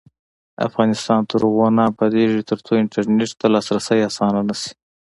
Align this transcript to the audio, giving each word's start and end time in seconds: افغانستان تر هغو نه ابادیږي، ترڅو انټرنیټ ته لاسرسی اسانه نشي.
افغانستان 0.67 1.21
تر 1.29 1.39
هغو 1.45 1.67
نه 1.77 1.83
ابادیږي، 1.91 2.41
ترڅو 2.49 2.71
انټرنیټ 2.81 3.31
ته 3.39 3.45
لاسرسی 3.53 3.99
اسانه 4.09 4.41
نشي. 4.49 4.71